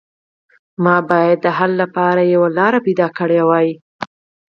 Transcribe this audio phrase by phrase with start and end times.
[0.83, 3.69] ما باید د حل لپاره یوه لاره موندلې وای